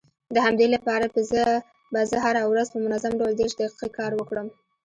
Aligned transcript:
د 0.35 0.37
همدې 0.45 0.67
لپاره 0.75 1.05
به 1.93 2.01
زه 2.11 2.17
هره 2.25 2.43
ورځ 2.51 2.67
په 2.73 2.79
منظم 2.85 3.13
ډول 3.19 3.33
دېرش 3.35 3.53
دقيقې 3.59 3.89
کار 3.97 4.11
وکړم. 4.15 4.47